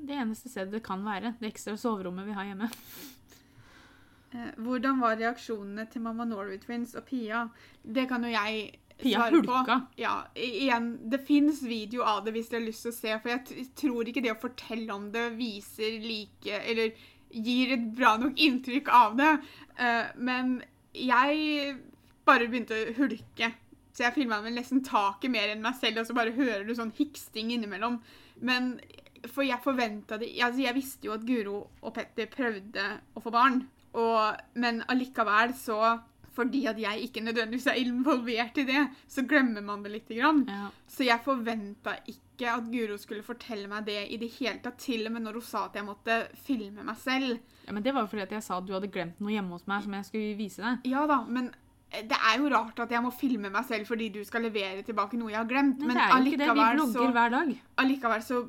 [0.04, 1.34] Det eneste stedet det kan være.
[1.40, 2.70] Det ekstra soverommet vi har hjemme.
[4.34, 7.44] Eh, hvordan var reaksjonene til mamma Norway Twins og Pia?
[7.82, 8.64] Det kan jo jeg
[9.00, 9.80] Pia hulka.
[9.96, 13.16] Ja, igjen, Det fins video av det hvis dere har lyst til å se.
[13.22, 16.94] For jeg tror ikke det å fortelle om det viser like Eller
[17.34, 19.32] gir et bra nok inntrykk av det.
[19.80, 20.60] Uh, men
[20.94, 21.74] jeg
[22.24, 23.50] bare begynte å hulke.
[23.94, 26.74] Så jeg filma med nesten taket mer enn meg selv, og så bare hører du
[26.74, 28.00] sånn hiksting innimellom.
[28.42, 28.76] Men
[29.30, 32.82] For jeg forventa det altså Jeg visste jo at Guro og Petter prøvde
[33.14, 33.62] å få barn.
[33.94, 35.78] Og, men allikevel så
[36.34, 40.44] Fordi at jeg ikke nødvendigvis er involvert i det, så glemmer man det lite grann.
[40.50, 40.68] Ja.
[40.90, 44.80] Så jeg forventa ikke at Guro skulle fortelle meg det i det hele tatt.
[44.82, 46.16] Til og med når hun sa at jeg måtte
[46.46, 47.38] filme meg selv.
[47.66, 49.54] ja, Men det var jo fordi at jeg sa at du hadde glemt noe hjemme
[49.54, 50.90] hos meg som jeg skulle vise deg.
[50.90, 51.52] Ja da, men
[51.94, 55.18] det er jo rart at jeg må filme meg selv fordi du skal levere tilbake
[55.20, 55.78] noe jeg har glemt.
[55.78, 56.48] Men, men det er jo ikke det.
[56.48, 57.56] Vi allikevel vlogger så hver dag.
[57.84, 58.44] allikevel så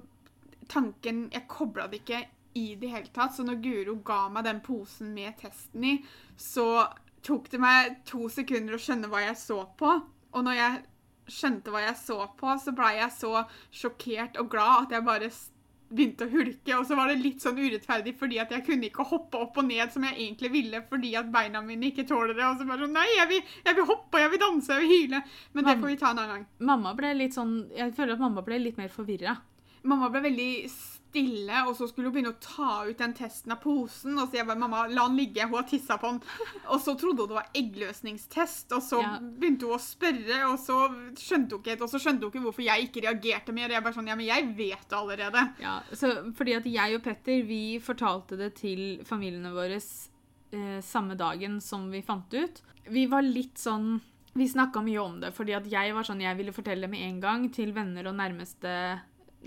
[0.65, 2.24] Tanken Jeg kobla det ikke
[2.58, 3.36] i det hele tatt.
[3.36, 5.95] Så når Guro ga meg den posen med testen i,
[6.39, 6.88] så
[7.26, 9.96] tok det meg to sekunder å skjønne hva jeg så på.
[10.36, 10.84] Og når jeg
[11.36, 13.34] skjønte hva jeg så på, så blei jeg så
[13.74, 15.30] sjokkert og glad at jeg bare
[15.96, 16.76] begynte å hulke.
[16.78, 19.68] Og så var det litt sånn urettferdig fordi at jeg kunne ikke hoppe opp og
[19.68, 22.46] ned som jeg egentlig ville fordi at beina mine ikke tåler det.
[22.46, 24.94] Og så bare sånn Nei, jeg vil, jeg vil hoppe, jeg vil danse, jeg vil
[24.94, 25.26] hyle.
[25.54, 26.48] Men det får vi ta en annen gang.
[26.72, 29.38] Mamma ble litt sånn Jeg føler at mamma ble litt mer forvirra.
[29.86, 33.60] Mamma ble veldig stille, og så skulle hun begynne å ta ut den testen av
[33.63, 34.17] posen.
[34.19, 36.17] Og så jeg bare, mamma, la den ligge, hun har tissa på den.
[36.74, 39.12] Og så trodde hun det var eggløsningstest, og så Ja.
[39.21, 40.80] begynte hun å spørre, og så
[41.21, 43.69] skjønte hun ikke og så skjønte hun ikke hvorfor jeg ikke reagerte mer.
[43.71, 45.45] Jeg bare sånn, ja, men jeg vet det allerede.
[45.63, 51.15] Ja, så fordi at jeg og Petter vi fortalte det til familiene våre eh, samme
[51.19, 52.62] dagen som vi fant ut.
[52.91, 54.02] Vi var litt sånn
[54.36, 57.06] Vi snakka mye om det, fordi at jeg var sånn jeg ville fortelle det med
[57.08, 58.74] en gang til venner og nærmeste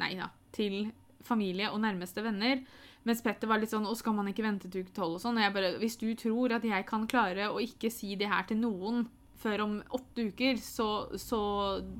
[0.00, 0.30] Nei da.
[0.54, 0.88] Til
[1.26, 2.62] familie og nærmeste venner.
[3.06, 5.38] Mens Petter var litt sånn Å, skal man ikke vente til uke tolv og sånn?
[5.38, 8.48] Og jeg bare Hvis du tror at jeg kan klare å ikke si det her
[8.48, 9.06] til noen
[9.38, 11.38] før om åtte uker, så, så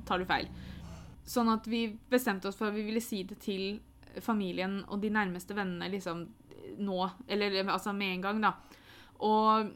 [0.03, 0.49] tar du feil.
[1.23, 3.77] Sånn at vi bestemte oss for at vi ville si det til
[4.19, 6.25] familien og de nærmeste vennene liksom
[6.83, 6.97] nå,
[7.31, 8.51] eller altså med en gang, da.
[9.23, 9.71] Og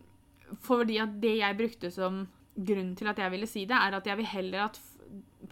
[0.67, 4.11] fordi at det jeg brukte som grunn til at jeg ville si det, er at
[4.11, 4.79] jeg vil heller at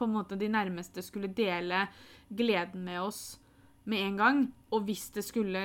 [0.01, 1.85] på en måte de nærmeste skulle dele
[2.33, 3.21] gleden med oss
[3.89, 4.41] med en gang.
[4.73, 5.63] Og hvis det skulle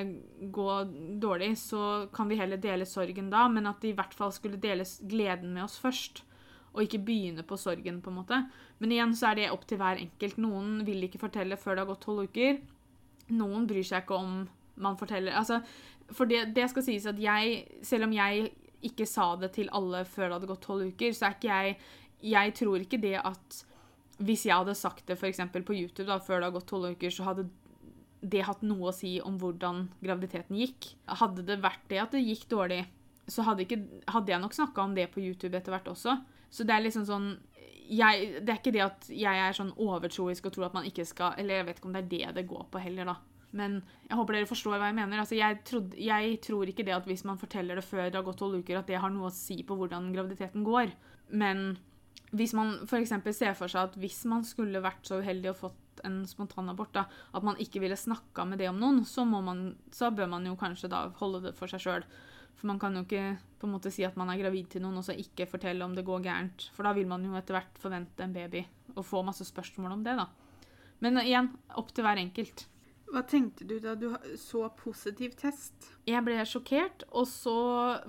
[0.53, 0.71] gå
[1.23, 4.61] dårlig, så kan vi heller dele sorgen da, men at de i hvert fall skulle
[4.61, 6.23] dele gleden med oss først.
[6.77, 8.41] Og ikke begynne på sorgen, på en måte.
[8.79, 10.37] Men igjen så er det opp til hver enkelt.
[10.43, 12.59] Noen vil ikke fortelle før det har gått tolv uker.
[13.33, 14.43] Noen bryr seg ikke om
[14.77, 15.63] man forteller Altså,
[16.13, 18.51] for det, det skal sies at jeg, selv om jeg
[18.85, 21.79] ikke sa det til alle før det hadde gått tolv uker, så er ikke jeg
[22.27, 23.65] Jeg tror ikke det at
[24.17, 25.43] hvis jeg hadde sagt det f.eks.
[25.53, 27.49] på YouTube da, før det har gått tolv uker, så hadde
[28.27, 30.95] det hatt noe å si om hvordan graviditeten gikk.
[31.21, 32.85] Hadde det vært det at det gikk dårlig,
[33.29, 36.17] så hadde, ikke, hadde jeg nok snakka om det på YouTube etter hvert også.
[36.51, 37.31] Så det er liksom sånn
[37.87, 41.05] jeg, Det er ikke det at jeg er sånn overtroisk og tror at man ikke
[41.07, 43.17] skal Eller jeg vet ikke om det er det det går på heller, da.
[43.57, 43.77] Men
[44.09, 45.21] jeg håper dere forstår hva jeg mener.
[45.23, 48.27] Altså, jeg, trodde, jeg tror ikke det at hvis man forteller det før det har
[48.27, 50.93] gått tolv uker, at det har noe å si på hvordan graviditeten går.
[51.31, 51.79] Men
[52.35, 53.13] hvis man f.eks.
[53.37, 57.07] ser for seg at hvis man skulle vært så uheldig og fått en spontanabort, da,
[57.37, 60.47] at man ikke ville snakka med det om noen, så, må man, så bør man
[60.49, 62.07] jo kanskje da holde det for seg sjøl.
[62.57, 64.99] For man kan jo ikke på en måte si at man er gravid til noen,
[65.01, 66.69] og så ikke fortelle om det går gærent.
[66.77, 68.65] For da vil man jo etter hvert forvente en baby,
[68.97, 70.31] og få masse spørsmål om det, da.
[71.05, 72.65] Men igjen, opp til hver enkelt.
[73.13, 74.09] Hva tenkte du da du
[74.41, 75.93] så positiv test?
[76.09, 77.59] Jeg ble sjokkert, og så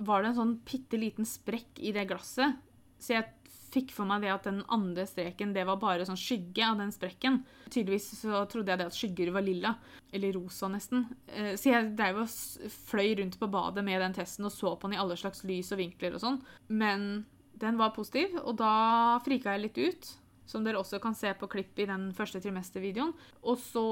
[0.02, 2.56] var det en sånn bitte liten sprekk i det glasset.
[2.98, 3.28] Så jeg
[3.72, 6.92] fikk for meg det at den andre streken, det var bare sånn skygge av den
[6.94, 7.40] sprekken.
[7.68, 9.74] Tydeligvis så trodde jeg det at skygger var lilla,
[10.12, 11.06] eller rosa nesten.
[11.28, 12.28] Eh, Så jeg drev og
[12.90, 15.72] fløy rundt på badet med den testen og så på den i alle slags lys
[15.72, 16.40] og vinkler og sånn.
[16.68, 17.26] Men
[17.58, 20.14] den var positiv, og da frika jeg litt ut.
[20.48, 23.10] Som dere også kan se på klipp i den første trimestervideoen.
[23.44, 23.82] Og så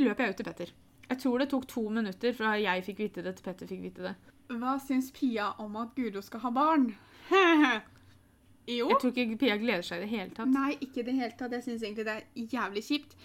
[0.00, 0.72] løp jeg ut til Petter.
[1.10, 4.06] Jeg tror det tok to minutter fra jeg fikk vite det til Petter fikk vite
[4.08, 4.14] det.
[4.54, 6.88] Hva syns Pia om at Guro skal ha barn?
[8.78, 8.88] jo.
[8.90, 10.50] Jeg tror ikke Pia gleder seg i det hele tatt.
[10.52, 11.56] Nei, ikke i det hele tatt.
[11.56, 13.16] Jeg syns egentlig det er jævlig kjipt.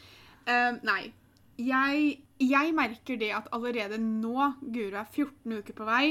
[0.47, 1.01] Uh, nei.
[1.59, 6.05] Jeg, jeg merker det at allerede nå Guro er 14 uker på vei,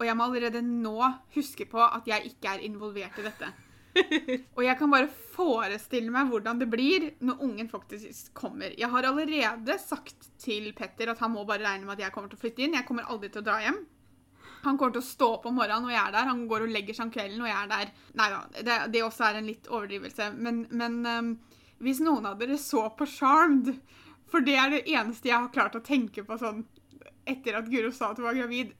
[0.00, 0.96] og jeg må allerede nå
[1.36, 3.52] huske på at jeg ikke er involvert i dette.
[4.56, 8.74] Og jeg kan bare forestille meg hvordan det blir når ungen faktisk kommer.
[8.78, 12.32] Jeg har allerede sagt til Petter at han må bare regne med at jeg kommer
[12.32, 12.74] til å flytte inn.
[12.78, 13.78] Jeg kommer aldri til å dra hjem.
[14.64, 16.30] Han kommer til å stå opp om morgenen og jeg er der.
[16.30, 17.90] Han går og legger seg om kvelden og jeg er der.
[18.20, 20.30] Nei da, det, det også er en litt overdrivelse.
[20.36, 21.34] Men, men um,
[21.84, 23.74] hvis noen av dere så på Charmed
[24.30, 26.64] For det er det eneste jeg har klart å tenke på sånn
[27.28, 28.72] etter at Guro sa at hun var gravid.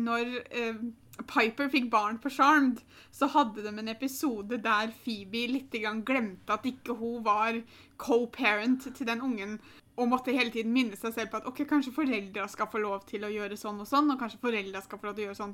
[0.00, 0.92] Når øhm,
[1.30, 2.80] Piper fikk barn på Charmed,
[3.14, 5.76] så hadde de en episode der Phoebe litt
[6.08, 7.60] glemte at ikke hun var
[8.00, 9.58] co-parent til den ungen.
[9.96, 13.04] Og måtte hele tiden minne seg selv på at ok, kanskje foreldra skal få lov
[13.06, 14.10] til å gjøre sånn og sånn.
[14.10, 15.52] og kanskje foreldra skal få lov til å gjøre sånn.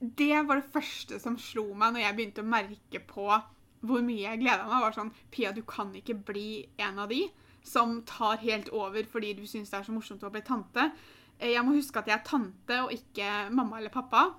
[0.00, 3.28] Det var det første som slo meg når jeg begynte å merke på
[3.86, 4.82] hvor mye jeg gleda meg.
[4.82, 7.28] var sånn, Pia, du kan ikke bli en av de
[7.62, 10.90] som tar helt over fordi du syns det er så morsomt å bli tante.
[11.38, 14.32] Eh, Jeg må huske at jeg er tante og ikke mamma eller pappa.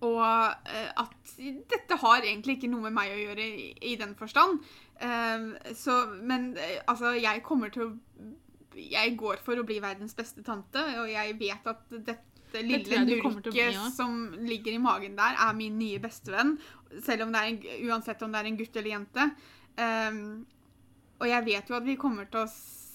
[0.00, 1.34] Og eh, at
[1.68, 4.64] dette har egentlig ikke noe med meg å gjøre i, i den forstand.
[4.96, 6.54] Eh, Så, men
[6.86, 7.92] altså, jeg kommer til å
[8.78, 13.78] Jeg går for å bli verdens beste tante, og jeg vet at dette lille nurket
[13.96, 16.56] som ligger i magen der, er min nye bestevenn.
[17.02, 17.60] Selv om det er en,
[17.90, 19.28] uansett om det er en gutt eller jente.
[19.74, 20.24] Um,
[21.18, 22.48] og jeg vet jo at vi kommer til å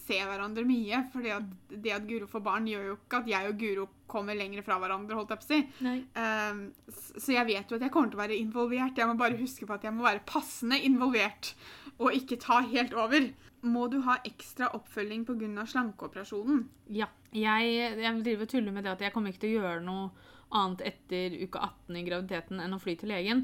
[0.10, 3.60] se hverandre mye, for det at Guro får barn, gjør jo ikke at jeg og
[3.62, 5.60] Guro kommer lenger fra hverandre, holdt jeg på si.
[6.18, 6.63] Um,
[7.20, 8.98] så jeg vet jo at jeg kommer til å være involvert.
[8.98, 11.52] Jeg må bare huske på at jeg må være passende involvert,
[12.00, 13.30] og ikke ta helt over.
[13.62, 15.66] Må du ha ekstra oppfølging pga.
[15.68, 16.68] slankeoperasjonen?
[16.88, 17.10] Ja.
[17.36, 20.30] Jeg, jeg driver og tuller med det at jeg kommer ikke til å gjøre noe
[20.56, 23.44] annet etter uke 18 i graviditeten enn å fly til legen.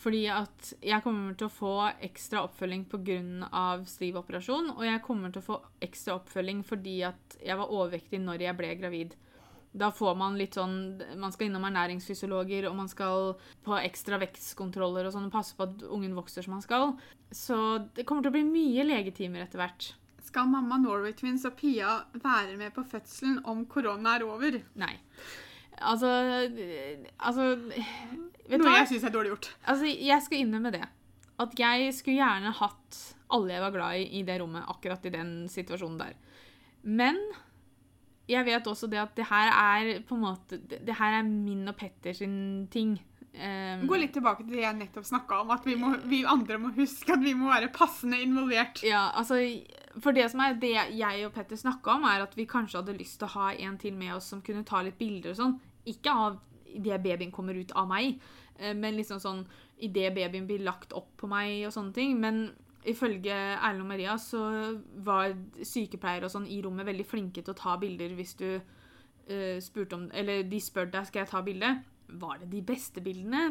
[0.00, 3.84] Fordi at jeg kommer til å få ekstra oppfølging pga.
[3.84, 8.46] slivoperasjon, og jeg kommer til å få ekstra oppfølging fordi at jeg var overvektig når
[8.46, 9.18] jeg ble gravid.
[9.72, 15.06] Da får man litt sånn Man skal innom ernæringsfysiologer, og man skal på ekstra vekstkontroller
[15.06, 16.94] og sånn, og passe på at ungen vokser som han skal.
[17.30, 17.56] Så
[17.94, 19.92] det kommer til å bli mye legetimer etter hvert.
[20.26, 24.58] Skal mamma Norway Twins og Pia være med på fødselen om korona er over?
[24.78, 24.94] Nei.
[25.80, 26.10] Altså
[27.16, 27.54] Altså
[28.50, 29.52] Vet Noe jeg syns er dårlig gjort.
[29.70, 30.82] Altså, jeg skal innrømme det.
[31.40, 32.98] At jeg skulle gjerne hatt
[33.30, 36.16] alle jeg var glad i, i det rommet, akkurat i den situasjonen der.
[36.82, 37.20] Men
[38.30, 41.68] jeg vet også det at det her er på en måte Det, her er min
[41.70, 42.98] og Petter sin ting.
[43.30, 46.58] Um, Gå litt tilbake til det jeg nettopp snakka om, at vi, må, vi andre
[46.58, 48.82] må huske at vi må være passende involvert.
[48.86, 49.38] Ja, altså
[50.02, 52.98] For det som er det jeg og Petter snakka om, er at vi kanskje hadde
[52.98, 55.58] lyst til å ha en til med oss som kunne ta litt bilder og sånn.
[55.90, 56.40] Ikke av
[56.70, 58.18] idet babyen kommer ut av meg,
[58.58, 59.44] eh, men liksom sånn
[59.82, 62.18] idet babyen blir lagt opp på meg og sånne ting.
[62.20, 62.50] Men
[62.88, 64.40] ifølge Erlend og Maria så
[65.04, 65.34] var
[65.66, 69.98] sykepleiere og sånn i rommet veldig flinke til å ta bilder hvis du uh, spurte
[69.98, 71.72] om Eller de spurte deg skal jeg ta bilde.
[72.20, 73.42] Var det de beste bildene?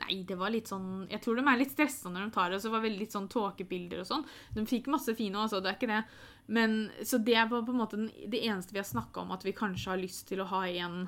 [0.00, 2.60] Nei, det var litt sånn Jeg tror de er litt stressa når de tar det.
[2.60, 4.26] Og så var det litt sånn tåkebilder og sånn.
[4.56, 6.02] De fikk masse fine også, det er ikke det.
[6.50, 9.44] Men, så det var på en måte den, det eneste vi har snakka om at
[9.46, 11.04] vi kanskje har lyst til å ha en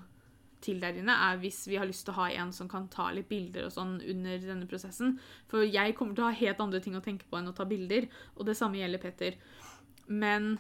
[0.63, 3.09] til der inne, er hvis vi har lyst til å ha en som kan ta
[3.15, 5.17] litt bilder og sånn under denne prosessen.
[5.51, 7.67] For jeg kommer til å ha helt andre ting å tenke på enn å ta
[7.69, 9.41] bilder, og det samme gjelder Petter.
[10.09, 10.55] Men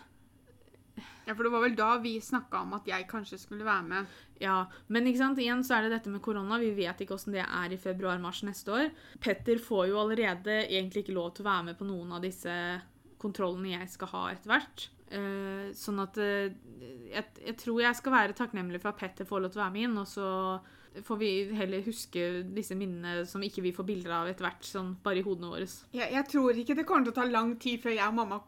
[1.25, 4.17] Ja, For det var vel da vi snakka om at jeg kanskje skulle være med.
[4.43, 5.39] Ja, men ikke sant?
[5.41, 6.59] igjen så er det dette med korona.
[6.61, 8.91] Vi vet ikke hvordan det er i februar-mars neste år.
[9.23, 12.53] Petter får jo allerede egentlig ikke lov til å være med på noen av disse
[13.23, 14.89] kontrollene jeg skal ha etter hvert.
[15.13, 16.47] Eh, sånn at uh,
[17.13, 19.75] jeg, jeg tror jeg skal være takknemlig for at Petter får lov til å være
[19.75, 20.29] med inn, og så
[21.05, 22.23] får vi heller huske
[22.53, 25.69] disse minnene som ikke vi får bilder av etter hvert, sånn bare i hodene våre.
[25.97, 28.41] Jeg, jeg tror ikke det kommer til å ta lang tid før jeg og mamma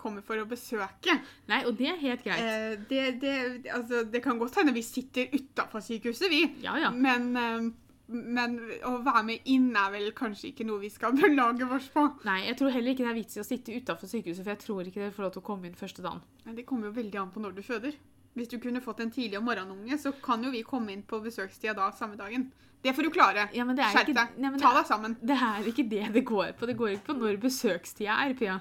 [0.00, 1.18] kommer for å besøke.
[1.50, 2.40] Nei, og det er helt greit.
[2.40, 3.36] Eh, det, det,
[3.74, 6.42] altså, det kan godt hende vi sitter utafor sykehuset, vi.
[6.64, 6.92] Ja, ja.
[6.94, 7.70] Men, eh,
[8.10, 12.06] men å være med inn er vel kanskje ikke noe vi skal belage oss på.
[12.28, 14.62] Nei, jeg tror heller ikke det er vits i å sitte utafor sykehuset, for jeg
[14.64, 16.22] tror ikke dere får lov til å komme inn første dagen.
[16.46, 17.94] Men Det kommer jo veldig an på når du føder.
[18.38, 21.18] Hvis du kunne fått en tidlig om morgenunge, så kan jo vi komme inn på
[21.22, 22.50] besøkstida da samme dagen.
[22.80, 23.48] Det får du klare.
[23.52, 24.60] Ja, men det er Skjerp deg.
[24.62, 25.16] Ta deg sammen.
[25.20, 26.68] Det er ikke det det går på.
[26.70, 28.60] Det går ikke på når besøkstida er, Pia.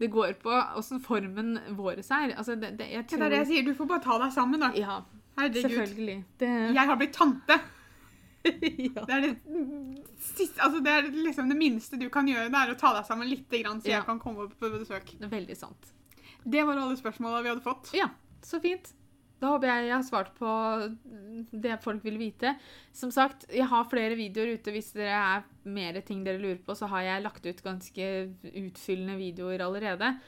[0.00, 2.32] Det går på åssen formen vår er.
[2.32, 3.66] Altså, det, det, jeg Det er det jeg sier.
[3.68, 4.72] Du får bare ta deg sammen, da.
[4.74, 5.02] Ja,
[5.36, 5.60] Herregud.
[5.66, 6.16] selvfølgelig.
[6.40, 7.60] Det, Jeg har blitt tante.
[8.44, 9.02] Ja.
[9.04, 9.32] Det er det,
[10.20, 13.04] siste, altså det, er liksom det minste du kan gjøre, det er å ta deg
[13.08, 13.98] sammen litt, grann, så Ja.
[14.00, 15.12] jeg kan komme opp på besøk.
[15.20, 15.90] veldig sant.
[16.44, 17.90] Det var alle spørsmåla vi hadde fått.
[17.92, 18.08] Ja,
[18.42, 18.94] så fint.
[19.40, 20.50] Da håper jeg jeg har svart på
[21.52, 22.54] det folk vil vite.
[22.92, 24.72] Som sagt, jeg har flere videoer ute.
[24.72, 28.08] Hvis dere er mer ting dere lurer på, så har jeg lagt ut ganske
[28.52, 30.18] utfyllende videoer allerede.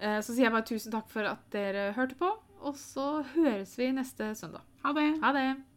[0.00, 2.28] Eh, Så sier jeg bare tusen takk for at dere hørte på,
[2.60, 4.60] og så høres vi neste søndag.
[4.84, 5.20] Ha det.
[5.22, 5.62] Ha det!